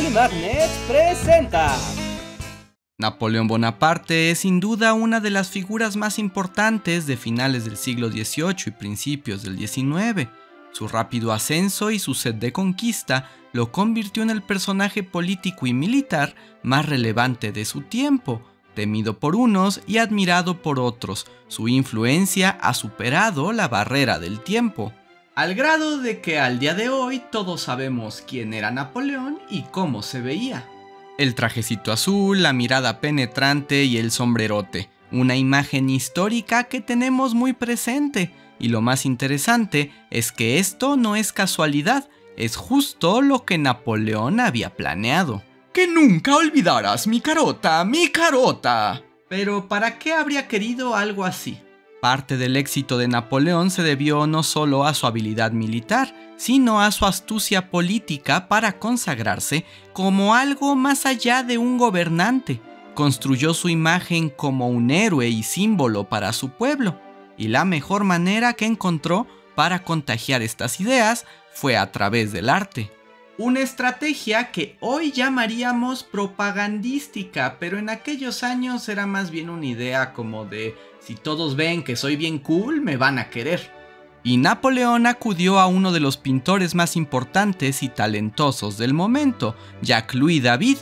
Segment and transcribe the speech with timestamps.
[0.00, 1.76] Publimagnet presenta.
[2.96, 8.08] Napoleón Bonaparte es sin duda una de las figuras más importantes de finales del siglo
[8.08, 10.30] XVIII y principios del XIX.
[10.72, 15.74] Su rápido ascenso y su sed de conquista lo convirtió en el personaje político y
[15.74, 18.40] militar más relevante de su tiempo,
[18.74, 21.26] temido por unos y admirado por otros.
[21.48, 24.94] Su influencia ha superado la barrera del tiempo.
[25.40, 30.02] Al grado de que al día de hoy todos sabemos quién era Napoleón y cómo
[30.02, 30.68] se veía.
[31.16, 34.90] El trajecito azul, la mirada penetrante y el sombrerote.
[35.10, 38.34] Una imagen histórica que tenemos muy presente.
[38.58, 44.40] Y lo más interesante es que esto no es casualidad, es justo lo que Napoleón
[44.40, 45.42] había planeado.
[45.72, 49.00] Que nunca olvidarás mi carota, mi carota.
[49.30, 51.58] Pero ¿para qué habría querido algo así?
[52.00, 56.90] Parte del éxito de Napoleón se debió no solo a su habilidad militar, sino a
[56.92, 62.58] su astucia política para consagrarse como algo más allá de un gobernante.
[62.94, 66.98] Construyó su imagen como un héroe y símbolo para su pueblo,
[67.36, 72.90] y la mejor manera que encontró para contagiar estas ideas fue a través del arte.
[73.42, 80.12] Una estrategia que hoy llamaríamos propagandística, pero en aquellos años era más bien una idea
[80.12, 83.72] como de si todos ven que soy bien cool, me van a querer.
[84.22, 90.42] Y Napoleón acudió a uno de los pintores más importantes y talentosos del momento, Jacques-Louis
[90.42, 90.76] David,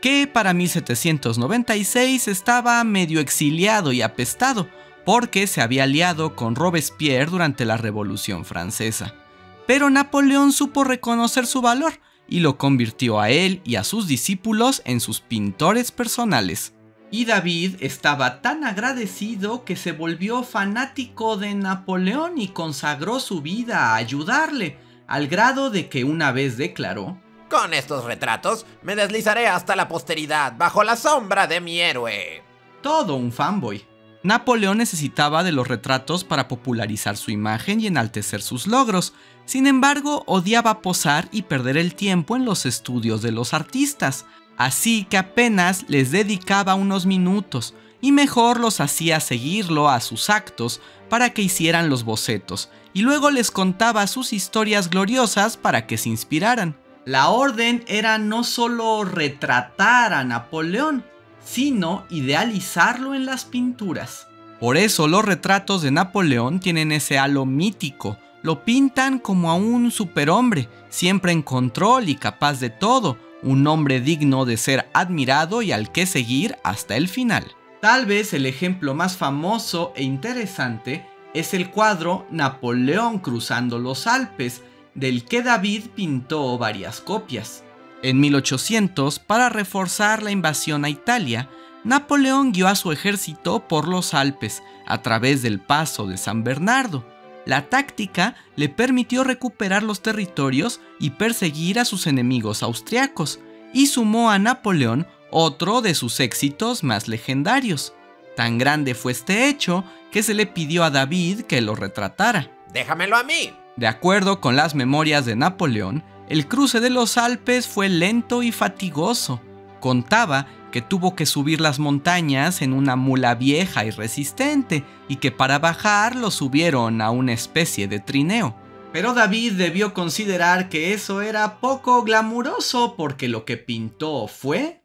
[0.00, 4.68] que para 1796 estaba medio exiliado y apestado,
[5.04, 9.23] porque se había aliado con Robespierre durante la Revolución Francesa.
[9.66, 11.94] Pero Napoleón supo reconocer su valor
[12.28, 16.74] y lo convirtió a él y a sus discípulos en sus pintores personales.
[17.10, 23.92] Y David estaba tan agradecido que se volvió fanático de Napoleón y consagró su vida
[23.92, 29.76] a ayudarle, al grado de que una vez declaró, Con estos retratos me deslizaré hasta
[29.76, 32.42] la posteridad bajo la sombra de mi héroe.
[32.82, 33.84] Todo un fanboy.
[34.24, 39.12] Napoleón necesitaba de los retratos para popularizar su imagen y enaltecer sus logros.
[39.44, 44.24] Sin embargo, odiaba posar y perder el tiempo en los estudios de los artistas,
[44.56, 50.80] así que apenas les dedicaba unos minutos y mejor los hacía seguirlo a sus actos
[51.10, 56.08] para que hicieran los bocetos y luego les contaba sus historias gloriosas para que se
[56.08, 56.76] inspiraran.
[57.04, 61.04] La orden era no solo retratar a Napoleón,
[61.44, 64.26] sino idealizarlo en las pinturas.
[64.60, 69.90] Por eso los retratos de Napoleón tienen ese halo mítico, lo pintan como a un
[69.90, 75.72] superhombre, siempre en control y capaz de todo, un hombre digno de ser admirado y
[75.72, 77.44] al que seguir hasta el final.
[77.80, 84.62] Tal vez el ejemplo más famoso e interesante es el cuadro Napoleón cruzando los Alpes,
[84.94, 87.64] del que David pintó varias copias.
[88.04, 91.48] En 1800, para reforzar la invasión a Italia,
[91.84, 97.02] Napoleón guió a su ejército por los Alpes a través del paso de San Bernardo.
[97.46, 103.40] La táctica le permitió recuperar los territorios y perseguir a sus enemigos austriacos,
[103.72, 107.94] y sumó a Napoleón otro de sus éxitos más legendarios.
[108.36, 109.82] Tan grande fue este hecho
[110.12, 112.50] que se le pidió a David que lo retratara.
[112.70, 113.50] Déjamelo a mí.
[113.76, 118.50] De acuerdo con las memorias de Napoleón, el cruce de los Alpes fue lento y
[118.52, 119.40] fatigoso.
[119.80, 125.30] Contaba que tuvo que subir las montañas en una mula vieja y resistente y que
[125.30, 128.56] para bajar lo subieron a una especie de trineo.
[128.92, 134.80] Pero David debió considerar que eso era poco glamuroso porque lo que pintó fue...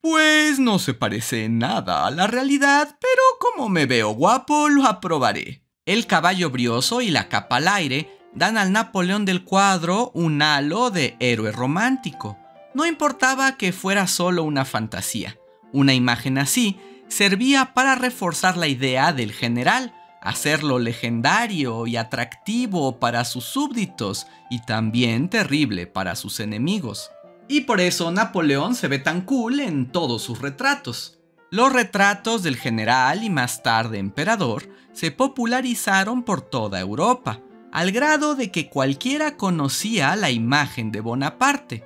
[0.00, 5.62] Pues no se parece nada a la realidad, pero como me veo guapo, lo aprobaré.
[5.86, 10.90] El caballo brioso y la capa al aire dan al Napoleón del cuadro un halo
[10.90, 12.38] de héroe romántico.
[12.74, 15.38] No importaba que fuera solo una fantasía.
[15.72, 16.78] Una imagen así
[17.08, 24.60] servía para reforzar la idea del general, hacerlo legendario y atractivo para sus súbditos y
[24.62, 27.10] también terrible para sus enemigos.
[27.46, 31.18] Y por eso Napoleón se ve tan cool en todos sus retratos.
[31.50, 37.40] Los retratos del general y más tarde emperador se popularizaron por toda Europa,
[37.74, 41.84] al grado de que cualquiera conocía la imagen de Bonaparte.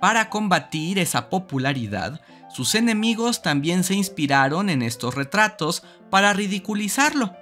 [0.00, 7.36] Para combatir esa popularidad, sus enemigos también se inspiraron en estos retratos para ridiculizarlo.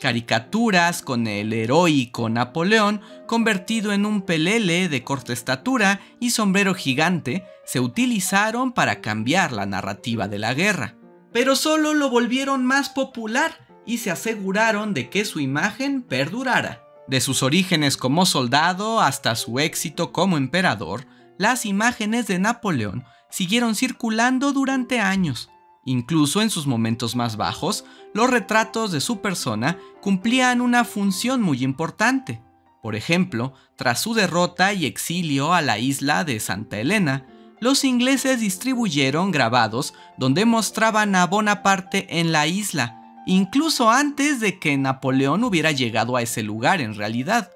[0.00, 7.44] Caricaturas con el heroico Napoleón convertido en un pelele de corta estatura y sombrero gigante
[7.66, 10.96] se utilizaron para cambiar la narrativa de la guerra.
[11.30, 16.83] Pero solo lo volvieron más popular y se aseguraron de que su imagen perdurara.
[17.06, 21.06] De sus orígenes como soldado hasta su éxito como emperador,
[21.38, 25.50] las imágenes de Napoleón siguieron circulando durante años.
[25.84, 27.84] Incluso en sus momentos más bajos,
[28.14, 32.40] los retratos de su persona cumplían una función muy importante.
[32.82, 37.26] Por ejemplo, tras su derrota y exilio a la isla de Santa Elena,
[37.60, 44.76] los ingleses distribuyeron grabados donde mostraban a Bonaparte en la isla, incluso antes de que
[44.76, 47.50] Napoleón hubiera llegado a ese lugar en realidad.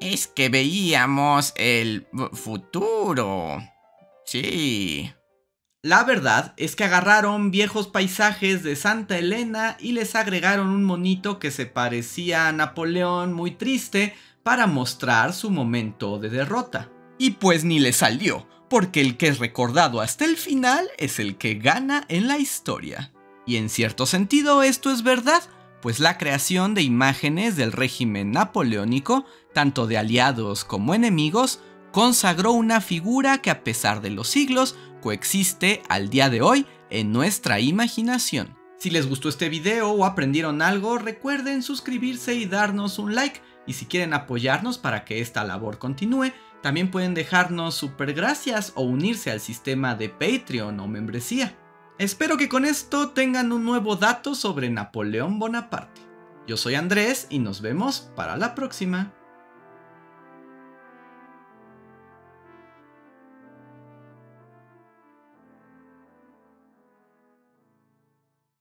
[0.00, 3.58] Es que veíamos el futuro.
[4.24, 5.12] Sí.
[5.82, 11.38] La verdad es que agarraron viejos paisajes de Santa Elena y les agregaron un monito
[11.40, 16.88] que se parecía a Napoleón muy triste para mostrar su momento de derrota.
[17.18, 21.36] Y pues ni le salió, porque el que es recordado hasta el final es el
[21.36, 23.12] que gana en la historia.
[23.46, 25.42] Y en cierto sentido esto es verdad,
[25.80, 31.60] pues la creación de imágenes del régimen napoleónico, tanto de aliados como enemigos,
[31.90, 37.12] consagró una figura que a pesar de los siglos coexiste al día de hoy en
[37.12, 38.56] nuestra imaginación.
[38.78, 43.40] Si les gustó este video o aprendieron algo, recuerden suscribirse y darnos un like.
[43.66, 48.82] Y si quieren apoyarnos para que esta labor continúe, también pueden dejarnos super gracias o
[48.82, 51.56] unirse al sistema de Patreon o membresía.
[51.98, 56.00] Espero que con esto tengan un nuevo dato sobre Napoleón Bonaparte.
[56.46, 59.12] Yo soy Andrés y nos vemos para la próxima.